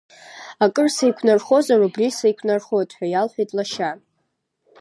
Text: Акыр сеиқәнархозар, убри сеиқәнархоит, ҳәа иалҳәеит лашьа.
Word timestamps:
Акыр 0.63 0.87
сеиқәнархозар, 0.95 1.79
убри 1.87 2.15
сеиқәнархоит, 2.17 2.89
ҳәа 2.97 3.07
иалҳәеит 3.09 3.49
лашьа. 3.57 3.91